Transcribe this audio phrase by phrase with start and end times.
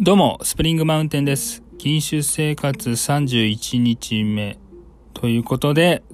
[0.00, 1.60] どうも、スプリングマウンテンです。
[1.76, 4.56] 禁酒生活31日目。
[5.12, 6.04] ということで、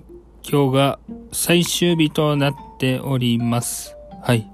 [0.42, 0.98] 今日が
[1.32, 3.94] 最終日となっております。
[4.22, 4.50] はい。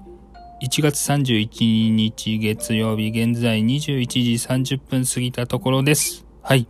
[0.61, 6.25] 1月31日月曜日、現在21時30分過ぎたところです。
[6.41, 6.67] はい。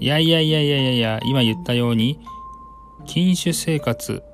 [0.00, 2.18] いやいやいやいやいやいや、今言ったように、
[3.06, 4.24] 禁酒生活、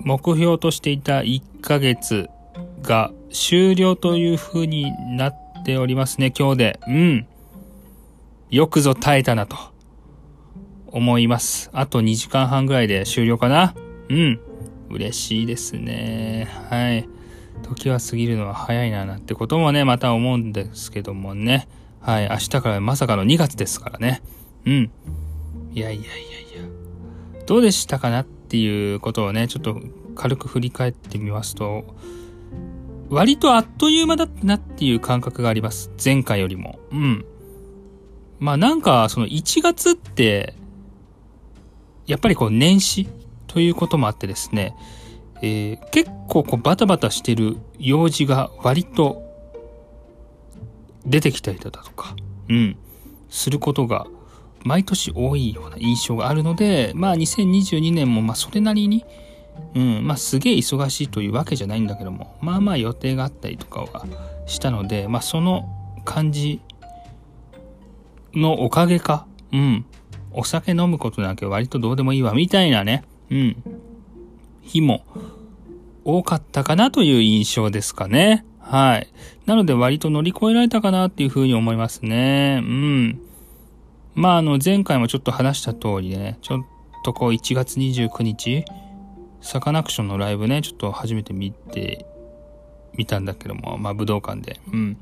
[0.00, 2.28] 目標としていた1ヶ月
[2.82, 6.80] が終了という風になってておりますね、今日で。
[6.88, 7.26] うん。
[8.50, 9.56] よくぞ耐えたなと
[10.88, 11.70] 思います。
[11.72, 13.74] あと2時間半ぐらいで終了かな
[14.08, 14.40] うん。
[14.90, 16.48] 嬉しいですね。
[16.68, 17.08] はい。
[17.62, 21.68] 時は過ぎるのは早いななんてこともね、また思うんですけどもね。
[22.00, 22.28] はい。
[22.28, 24.22] 明日からまさかの2月ですからね。
[24.66, 24.90] うん。
[25.72, 27.46] いやいやいやいや。
[27.46, 29.80] どうでしたかなっていうことをね、ちょっと
[30.16, 31.84] 軽く振り返ってみますと、
[33.10, 35.90] 割とあっという間だったなっていう感覚があります。
[36.02, 36.78] 前回よりも。
[36.92, 37.24] うん。
[38.38, 40.54] まあなんか、その1月って、
[42.06, 43.08] やっぱりこう年始
[43.48, 44.74] ということもあってですね、
[45.42, 49.22] えー結構こうバタバタしてる用事が割と
[51.04, 52.14] 出てきたりだとか、
[52.48, 52.76] うん、
[53.28, 54.06] することが
[54.62, 59.04] 毎年多いような印象があるので、まあ2022年もまあそれなりに、
[59.74, 64.06] うん、まあすげえ忙しいというわけじゃないんだけども、まあまあ予定があったりとかは
[64.46, 65.68] したので、まあその
[66.04, 66.60] 感じ
[68.34, 69.84] のおかげか、うん、
[70.32, 73.56] お酒飲むことなんか割とどうでもいいわ、みたいなね、うん、
[74.62, 75.04] 日も
[76.04, 78.44] 多かったかなという印象ですかね。
[78.58, 79.08] はい。
[79.46, 82.60] なので割と乗り越えられたかなっていうふうに思いますね。
[82.62, 83.20] うん。
[84.14, 86.64] まああの前回もちょっと話した通りね、ちょっ
[87.04, 88.64] とこう1月29日、
[89.40, 92.06] サカナクションのライブね、ちょっと初めて見て
[92.94, 94.60] みたんだけども、まあ武道館で。
[94.72, 94.96] うん。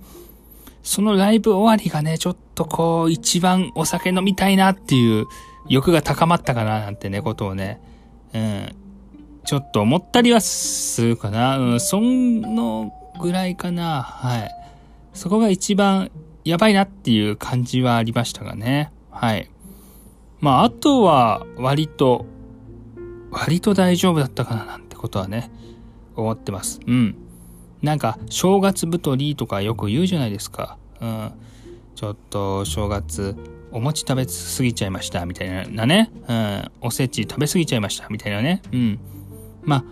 [0.83, 5.27] そのライブ終わりがね、ちょっとこう一番お酒飲みたいなっていう
[5.69, 7.81] 欲が高まったかななんてね、ことをね、
[8.33, 8.75] うん。
[9.45, 11.59] ちょっと思ったりはするかな。
[11.59, 14.03] うん、そのぐらいかな。
[14.03, 14.51] はい。
[15.15, 16.11] そこが一番
[16.45, 18.93] やばいなっていう感じはありましたがね。
[19.11, 19.51] はい。
[20.41, 22.27] まあ、あとは割と、
[23.31, 25.51] 割と大丈夫だったかななんてことはね、
[26.17, 26.81] 思ってます。
[26.87, 27.17] うん。
[27.83, 30.79] なんか、正月太りとかよく言うじゃないですか。
[31.01, 31.33] うん。
[31.95, 33.37] ちょっと、正月、
[33.71, 36.11] お餅食べ過ぎちゃいました、みたいなね。
[36.29, 36.71] うん。
[36.81, 38.63] おせち食べ過ぎちゃいました、みたいなね。
[38.73, 38.99] うん。
[39.63, 39.85] まあ、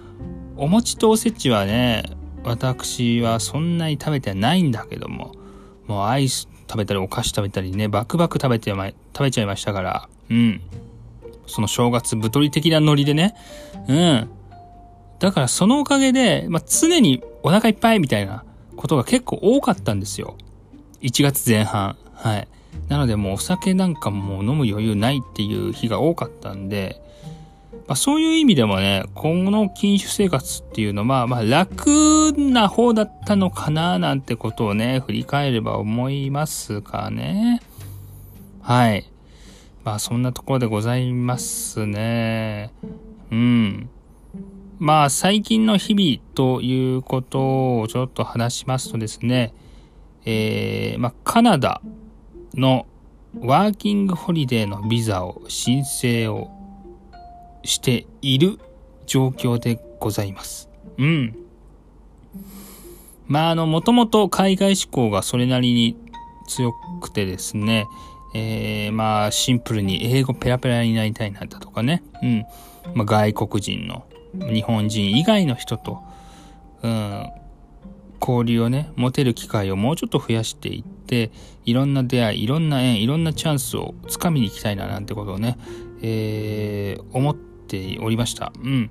[0.57, 2.05] お餅とおせちはね、
[2.43, 5.33] 私はそんなに食べてないんだけども、
[5.87, 10.61] もうアイス食べたりお菓子食べたりね、バクバク食べてま、食べちゃいましたから、うん。
[11.47, 13.34] その正月太り的なノリでね、
[13.89, 14.31] うん。
[15.19, 18.45] だからそのおかげで、まあ、常にお腹いっぱいみたいな
[18.77, 20.37] ことが結構多かったんですよ。
[21.03, 21.97] 1月前半。
[22.15, 22.49] はい。
[22.89, 27.01] なのでもうお酒なんかもう飲む余裕ないっていう日が多かったんで、
[27.89, 37.61] まあ、そういう意味でもね、今後の禁酒生活っていうのは、まあ楽な方だったのかななんてことをね、振り返れば思いますかね。
[38.61, 39.06] はい。
[39.87, 42.73] まあそんなところでございますね。
[43.31, 43.89] うん。
[44.81, 49.55] まあ最近の日々ということをちょっと話しますとですね、
[50.25, 51.81] えー、まあカナダ
[52.55, 52.85] の
[53.39, 56.51] ワーキングホリデーのビザを申請を
[57.63, 58.59] している
[59.07, 60.69] 状況でございます。
[60.99, 61.37] うん。
[63.29, 65.97] まあ、あの、もともと海外志向がそれなりに
[66.49, 67.87] 強くてですね、
[68.37, 72.47] えー、まあ、シンプルに英語ペラペラになりたいなだとかね、うん。
[72.95, 74.05] まあ、外国人の、
[74.35, 76.03] 日本人以外の人と、
[76.83, 77.31] うん、
[78.21, 81.31] 交流をね、持てる機会をもうちょっと増やしていって、
[81.65, 85.57] いろんな出会い、いろんな縁、いろんなチャンスをつかみに行きたいななんてことをね、
[86.03, 88.53] えー、思っておりました。
[88.63, 88.91] うん。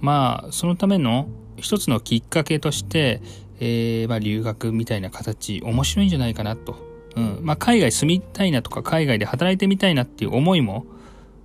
[0.00, 1.28] まあ、そのための
[1.58, 3.20] 一つのきっかけとして、
[3.60, 6.91] えー、まあ、留学みたいな形、面白いんじゃないかなと。
[7.16, 7.38] うん。
[7.42, 10.86] まあ、海外住みたいなとか、海外で働いてみたいなっていう思いも、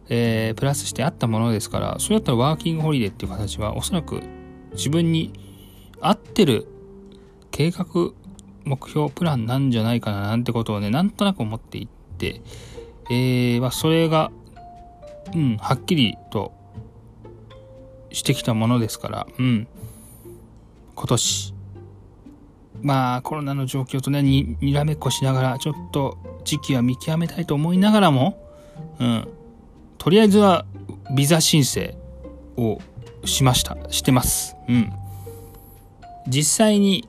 [0.09, 4.21] えー、プラスしてあったものですから、それだったらワーキングホリデーっていう形は、おそらく
[4.73, 5.33] 自分に
[5.99, 6.67] 合ってる
[7.51, 7.85] 計画、
[8.63, 11.87] 目標、プランなんじゃないかななんてことをね、なんとなく思っていっ
[12.17, 12.41] て、
[13.09, 14.31] えー、まあ、それが、
[15.33, 16.53] うん、はっきりと
[18.11, 19.67] してきたものですから、うん。
[20.95, 21.53] 今年、
[22.81, 28.37] まあ、コロナの状況とね、に、にらめっこしながら、ちょっと時期は見極めたいと思いながらも、
[28.99, 29.27] うん。
[29.97, 30.65] とりあえずは、
[31.15, 31.95] ビザ申請
[32.55, 32.79] を
[33.25, 33.77] しました。
[33.89, 34.55] してます。
[34.67, 34.91] うん。
[36.27, 37.07] 実際に、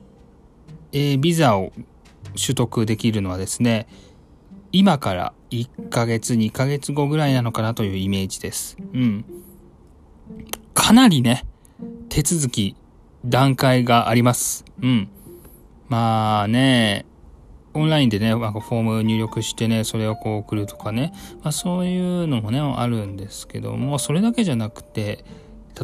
[0.91, 1.71] えービザを
[2.35, 3.87] 取得できるのはですね、
[4.71, 8.77] 今から1ヶ月、2ヶ月後ぐらいなのかなというイメージです。
[8.93, 9.25] うん。
[10.73, 11.45] かなりね、
[12.09, 12.75] 手続き、
[13.25, 14.65] 段階があります。
[14.81, 15.09] うん。
[15.89, 17.05] まあね、
[17.73, 21.13] オンラインでね、なんかフォーム入力してね、それをこう送るとかね、
[21.43, 25.25] まあそういうのもね、あるんですけども、それだけじゃなくて、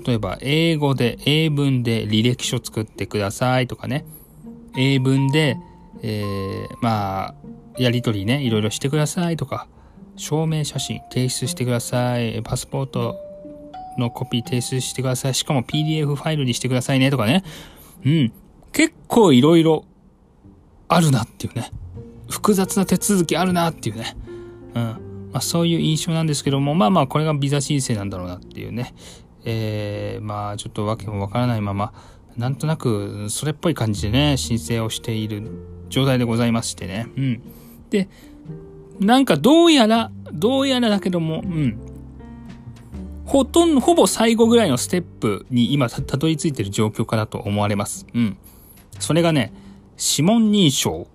[0.06, 4.06] 例えば英語で、英文で履歴書作ってくださいとかね、
[4.78, 5.58] 英文で、
[6.02, 7.36] えー、まあ、
[7.78, 9.68] やりとりね、いろいろしてくださいとか、
[10.18, 13.18] 証明写真提出してください、パスポート
[13.98, 17.44] のコピー提出してください、しかも PDF ファイルにしてくださいねとかね。
[18.06, 18.34] うん。
[18.72, 19.86] 結構いろいろ
[20.88, 21.72] あるなっていうね。
[22.30, 24.18] 複雑な手続きあるなっていうね。
[24.74, 24.84] うん。
[25.32, 28.94] まあそういう印象なんですけども、まあまあこれがビザ申請なんだろうなっていうね。
[29.44, 31.94] えー、まあちょっとわけもわからないまま、
[32.38, 35.44] なんとなくそれっぽい感じでね、申請をしている
[35.90, 37.08] 状態でございましてね。
[37.16, 37.42] うん。
[37.90, 38.10] で、
[39.00, 41.78] なんかどうやら、どうやらだけども、うん。
[43.26, 48.06] ほとんど、ほぼ最後ぐらいのステップに今たどり着いてる状況かなと思われます。
[48.14, 48.38] うん。
[49.00, 49.54] それがね、
[49.98, 51.08] 指紋認証。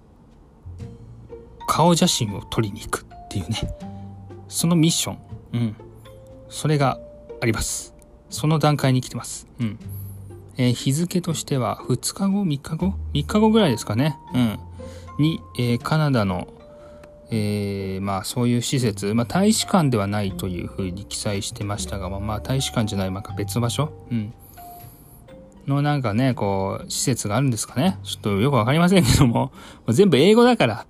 [1.66, 3.56] 顔写真を撮りに行くっていうね。
[4.48, 5.18] そのミッション。
[5.52, 5.76] うん。
[6.48, 6.98] それが
[7.40, 7.94] あります。
[8.28, 9.46] その段階に来てます。
[9.60, 9.78] うん。
[10.56, 14.18] えー、日付としては2日後 ?3 日後 ?3 日後ぐらいですかね。
[14.34, 14.58] うん。
[15.18, 16.48] に、えー、カナダの、
[17.30, 23.92] えー、まあそういう施設、まあ大使館ではないというふうに記載してましたが、まあ、まあ大使館じゃない、まあ別の場所？
[24.10, 24.34] うん。
[25.66, 27.98] のなんかね、こう、施設があるんですかね。
[28.02, 29.52] ちょっとよくわかりませんけども、
[29.88, 30.86] 全部英語だから、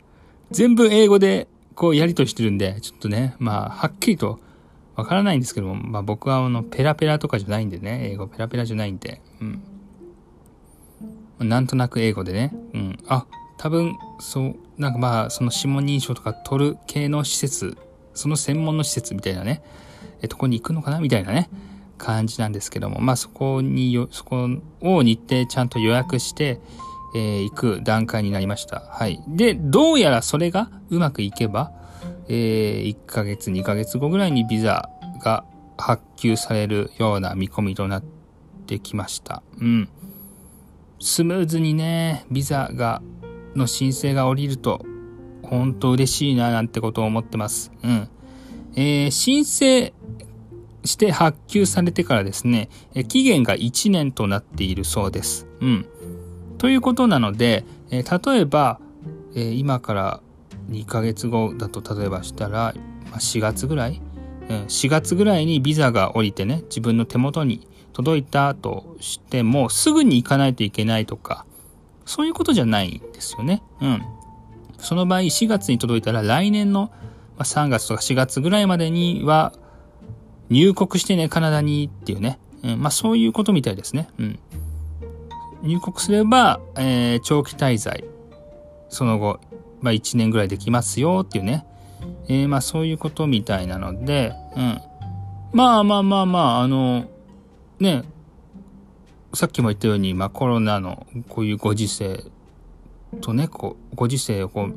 [0.50, 4.38] 全部英語でこうやりとしてるんで、ちょっとね、まあはっきりと
[4.96, 9.62] わからないんですけども、まあ僕はあの、ペラペラとかじゃないんでね、英語ペラペラじゃないんで、うん。
[11.48, 12.98] なんとなく英語でね、うん。
[13.08, 13.26] あ、
[13.56, 17.76] 多分、そう、なんかまあ、その指紋認証とか取る系の施設、
[18.14, 19.62] その専門の施設みたいなね、
[20.22, 21.00] え、とこに行くのかな？
[21.00, 21.48] みたいなね、
[22.00, 24.48] 感じなんですけども、まあそこによ、そこ
[24.80, 26.60] を日程ちゃんと予約して、
[27.14, 28.80] えー、行く段階になりました。
[28.80, 29.22] はい。
[29.28, 31.72] で、どうやらそれがうまくいけば、
[32.28, 34.88] えー、1ヶ月、2ヶ月後ぐらいにビザ
[35.22, 35.44] が
[35.76, 38.04] 発給されるような見込みとなっ
[38.66, 39.42] てきました。
[39.60, 39.88] うん。
[41.00, 43.02] スムーズにね、ビザが、
[43.54, 44.84] の申請が降りると、
[45.42, 47.72] 本当嬉しいななんてことを思ってます。
[47.82, 48.08] うん。
[48.76, 49.92] えー、申請
[50.84, 52.68] して発給されてからですね、
[53.08, 55.46] 期限が1年となっているそうです。
[55.60, 55.86] うん。
[56.58, 58.02] ということなので、例
[58.40, 58.80] えば、
[59.34, 60.20] 今から
[60.70, 62.74] 2ヶ月後だと例えばしたら、
[63.10, 64.00] ま、4月ぐらい、
[64.48, 71.44] うん、4月ぐらいにビザが降りてね、自分の手元に届いたとしても、すぐに行かないといけないとか、
[72.06, 73.62] そういうことじゃないんですよね。
[73.80, 74.02] うん。
[74.78, 76.90] その場合、4月に届いたら来年の
[77.38, 79.52] 3月とか4月ぐらいまでには
[80.50, 82.38] 入国してね、カナダにっていうね。
[82.62, 84.08] うん、まあそういうことみたいですね。
[84.18, 84.38] うん。
[85.62, 88.04] 入国すれば、えー、長期滞在。
[88.88, 89.40] その後、
[89.80, 91.64] まあ、1年ぐらいできますよっていうね。
[92.28, 94.80] えー、まあそういうことみたいなので、うん。
[95.52, 97.08] まあまあまあまあ、あの、
[97.78, 98.04] ね、
[99.32, 102.24] さっきも言ったように、まあコロナのこういうご時世
[103.20, 104.74] とね、こう、ご時世をこう、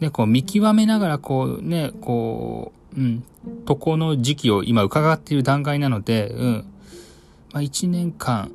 [0.00, 3.24] ね、こう見極めながらこうね、こうう、ん、
[3.64, 6.72] 渡航の時期を今伺っている段階なので、うん、
[7.52, 8.52] まあ1年間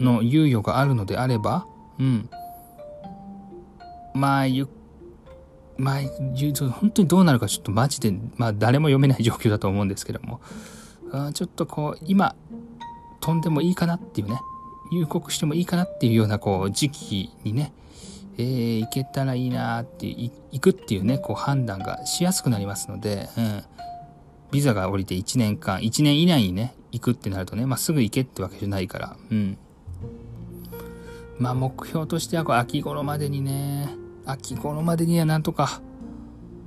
[0.00, 1.66] の猶予があるのであれば、
[1.98, 2.28] うん、
[4.14, 4.68] まあ、ゆ、
[5.76, 6.00] まあ、
[6.72, 10.40] 本当にどうなるかちょっとマジで、まあ誰も読めない状況だと思うんですけども、
[11.12, 12.34] あちょっとこう、今、
[13.20, 14.40] 飛んでもいいかなっていうね、
[14.90, 17.72] 入国してもいいかなっていうようなこう時期にね、
[18.38, 20.30] えー、行けたらいいなって行
[20.60, 23.64] くっていうね、こう判断がしやすくなりますので、うん。
[24.50, 29.58] ビザが降りて1年間、1年以内にね、行くってなるとね、まあ、すぐ行けってわけじゃないから、うん。
[31.38, 33.88] まあ、目標としてはこう秋頃までにね、
[34.24, 35.80] 秋頃までにはなんとか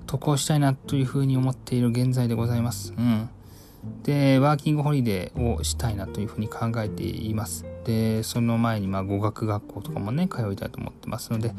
[0.08, 2.94] 渡航したいなというふうに思っている現在でございます。
[2.98, 3.30] うん。
[4.04, 7.66] で、ワーキングホリデーをしたいなというふうに考えています。
[7.86, 11.54] で、その前にまあ語学学校とかもね、通いたいと思ってますので、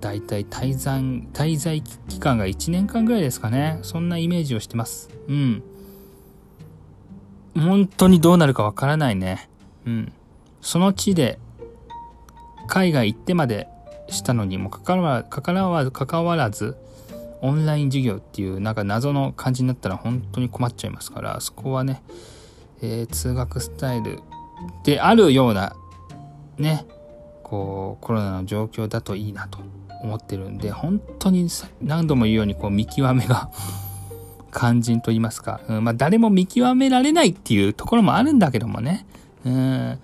[0.00, 3.78] だいたい滞在、滞在期間が1年間ぐらいですかね。
[3.82, 5.10] そんなイメージをしてます。
[5.28, 5.62] うん。
[7.54, 9.48] 本当にどうなるかわからないね。
[9.86, 10.12] うん。
[10.60, 11.38] その地で
[12.66, 13.68] 海外行ってまで
[14.08, 16.76] したのにもかかわかからわ関わらず、
[17.40, 22.02] オンライン授業っていうなんか謎の感じになったら本当に困っちゃいますから、そこはね、
[22.82, 24.20] えー、通学スタイル
[24.84, 25.74] であるような、
[26.58, 26.86] ね、
[27.42, 29.58] こう、コロナの状況だといいなと
[30.02, 31.48] 思ってるんで、本当に
[31.82, 33.50] 何度も言うようにこう見極めが
[34.52, 39.06] 肝心と言いますか、うん、まあ誰も見極められないっていうところもあるんだけどもね。
[39.44, 39.98] うん、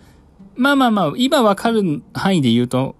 [0.56, 2.94] まあまあまあ、今わかる範囲で言うと、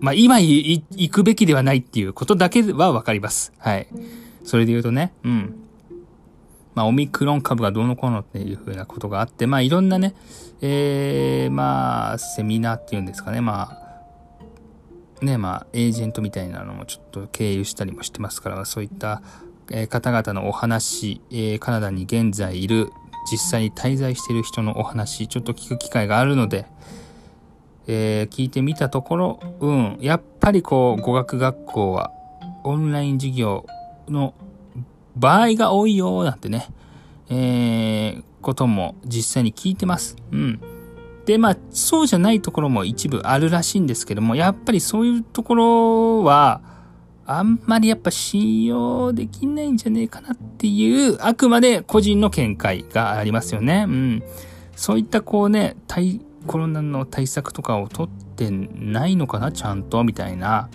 [0.00, 3.52] まあ今行くべきではないっていうことだけはわかります。
[3.58, 3.88] はい。
[4.44, 5.65] それで言うとね、うん。
[6.76, 10.14] まあ、オミクロン株がどうのこうのっていうふうなことがあって、まあ、いろんなね、
[10.60, 13.80] えー、まあ、セミナーっていうんですかね、ま
[15.22, 19.22] あ、ね、まあ、エージェントみたいなのもちょっと経由したりもしてますから、そういった、
[19.70, 22.90] え、方々のお話、えー、カナダに現在いる、
[23.32, 26.66] 実際に滞在している人のお話、ちょっと聞く機会があるので、
[27.86, 32.12] えー、聞いてみたところ、うん、やっぱりこう、語学学校は、
[32.64, 33.64] オンライン授業
[34.08, 34.34] の
[35.16, 36.68] 場合が多いよ、なんてね、
[37.28, 40.16] えー、ことも実際に聞いてます。
[40.30, 40.60] うん。
[41.24, 46.60] で、まあ、そうじゃないところも一部あるらしいんですけども、やっぱりそういうところは、
[47.26, 53.86] あんまりやっぱ信用できないんじゃねえかなっていう、あくまで個人の見解がありますよね。
[53.88, 54.22] うん。
[54.76, 60.68] そういったこうね、対、コロナの対策とかを取ってないのかな、ちゃんと、みたいな。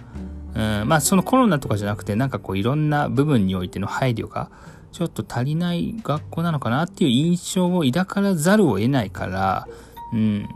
[0.53, 4.49] うん、まあそのコロナとかじゃなくてなんかこういろんな部分においての配慮が
[4.91, 9.67] ちょっと足りない学校なのかなっていう印象を抱からざるを得ないから、
[10.13, 10.49] うん。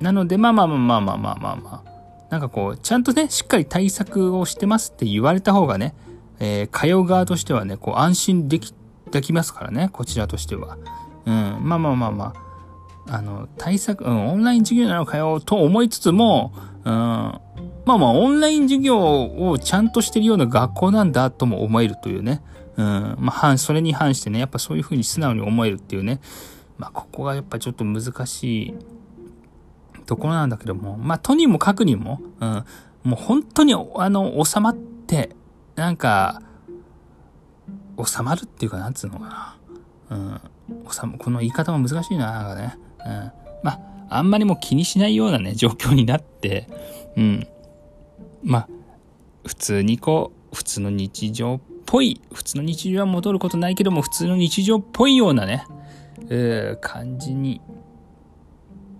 [0.00, 1.92] なのでまあまあまあまあまあまあまあまあ。
[2.30, 5.94] なんかこう、ちゃんとね、しっかり対策をしてますって言われた方がね、
[6.40, 8.72] えー、通う側としてはね、こう安心でき、
[9.10, 10.78] できますからね、こちらとしては。
[11.26, 12.34] うん、まあまあまあま
[13.06, 13.16] あ。
[13.16, 16.52] あの、対策、うん、オンライン授業なのかよと思いつつも、
[16.84, 17.40] うん、
[17.84, 22.42] まあまあ、オンライン授業をちゃんとしてるような学校なんだとも思えるというね。
[22.76, 23.16] うん。
[23.18, 26.20] まあ、それに反してね、やっぱそういうふうに素直に思えるっていうね。
[26.78, 28.74] まあ、ここがやっぱちょっと難しい
[30.06, 32.64] ところなんだけども、まあ、とにもかくにも、うん。
[33.04, 35.30] もう本当に、あの、収まって、
[35.74, 36.40] なんか、
[38.04, 39.56] 収まるっていうか、なんつうのか
[40.08, 40.10] な。
[40.10, 40.40] うん。
[40.90, 42.78] 収ま、この言い方も難しいな、なんかね。
[43.04, 43.32] うん。
[43.62, 46.68] まあ、あんまりもう気にしないようなね、状況になって、
[47.16, 47.46] うん。
[48.42, 48.68] まあ、
[49.46, 55.66] 普通にこう、普通の日常っぽい、普通の日常は戻ることないけども、普通の日常っぽいようなね、
[56.28, 57.60] えー、感じに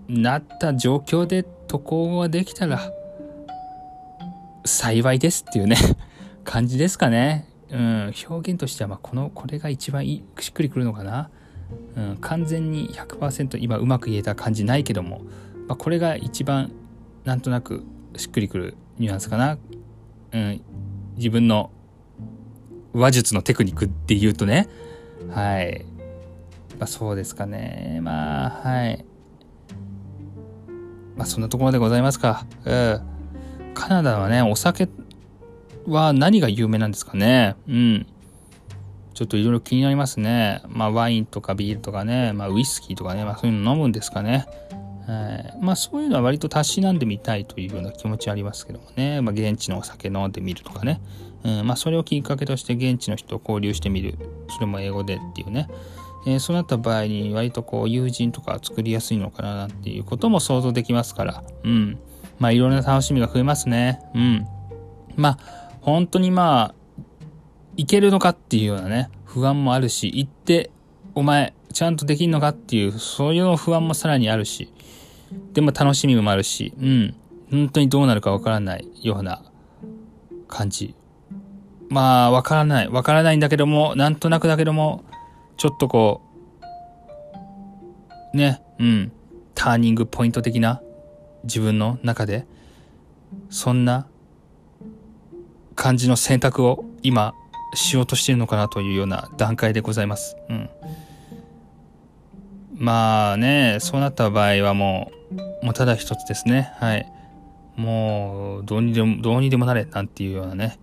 [0.07, 2.91] なった状況で渡航ができたら、
[4.65, 5.75] 幸いですっていうね
[6.45, 7.47] 感じですかね。
[7.69, 11.29] うん、表現としては、まあ、この、これが一番いい、しっくりくるのかな。
[11.95, 15.21] うん、完全に100%今うまく言えた感じないけども、
[15.67, 16.71] まあ、これが一番
[17.25, 17.83] なんとなく
[18.15, 19.57] しっくりくるニュアンスかな？
[20.31, 20.61] うん。
[21.17, 21.71] 自分の
[22.93, 24.69] 話術のテクニックって言うとね。
[25.31, 25.85] はい。
[26.79, 27.99] まあそうですかね。
[28.01, 29.05] まあ、はい。
[31.15, 32.45] まあそんなところでございますか。
[32.65, 33.01] うん。
[33.73, 34.89] カナダはね、お酒
[35.87, 37.55] は何が有名なんですかね。
[37.67, 38.05] うん。
[39.13, 40.63] ちょっといろいろ気になりますね。
[40.67, 44.47] まあワインとかビールとかね、まあウイスキーとかね、まあそういうの飲むんですかね。
[45.07, 51.01] はい、まあそういうのは割とたしなんでみたいというような気持ちありますけどもね、まあ、現地のお酒飲んでみるとかね、
[51.43, 51.67] うん。
[51.67, 54.17] まあ、それをきっかけとして現地の人と交流してみる。
[54.49, 55.67] それも英語でっていうね、
[56.25, 61.43] えー、そうなった場合に割とこう友人とか作りやすいのかななんていうことも想像できますから。
[61.63, 61.99] うん。
[62.39, 64.01] まあいろんな楽しみが増えますね。
[64.15, 64.47] うん。
[65.15, 66.75] まあ本当にまあ
[67.75, 70.71] いけるのかっていうようなね不安もあるし行って
[71.15, 74.71] お前ちゃんとできんのかっていうそういう不安もさらにあるし
[75.53, 77.15] でも楽しみもあるし、うん。
[77.49, 79.43] 本当にどうなるかわからないような
[80.47, 80.95] 感じ。
[81.89, 82.89] まあ、わからない。
[82.89, 85.03] わからないんだけども、なんとなくだけども、
[85.57, 86.21] ちょっとこ
[88.33, 89.11] う、ね、うん。
[89.53, 90.81] ターニングポイント的な
[91.43, 92.47] 自分の中で、
[93.49, 94.07] そんな
[95.75, 97.35] 感じの選択を今
[97.75, 100.35] しようとしてるのかなというような段階でございます。
[100.49, 100.69] うん。
[102.83, 105.13] まあね、そうなった場合はも
[105.61, 106.73] う、もうただ一つですね。
[106.79, 107.09] はい。
[107.77, 110.77] もう、どうにでも、どうにでもなれ、なんていうようなね、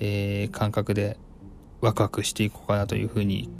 [0.00, 1.18] えー、感覚で
[1.82, 3.50] ワクワクしていこうかなというふうに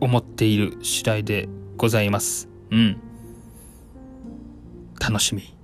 [0.00, 2.50] 思っている次第でございます。
[2.70, 3.00] うん。
[5.00, 5.56] 楽しみ。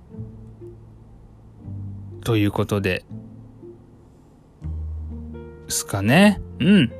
[2.23, 3.05] ということで、
[5.67, 6.41] すかね。
[6.59, 6.91] うん。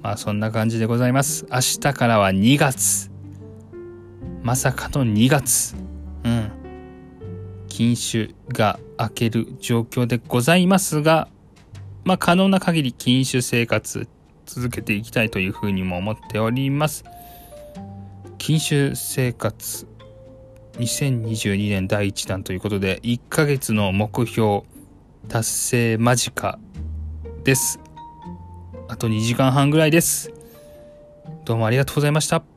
[0.00, 1.44] まあそんな感じでございます。
[1.50, 3.15] 明日からは2月。
[4.46, 5.74] まさかの2月。
[6.22, 6.52] うん。
[7.66, 11.26] 禁酒が明ける状況でございますが、
[12.04, 14.06] まあ可能な限り禁酒生活
[14.44, 17.02] 続けていきたいというふうにも思っております。
[18.38, 19.88] 禁酒生活
[20.74, 24.62] 2022年第1弾ということで、1ヶ月の目標
[25.26, 26.60] 達成間近
[27.42, 27.80] です。
[28.86, 30.30] あと2時間半ぐらいです。
[31.44, 32.55] どうもありがとうございました。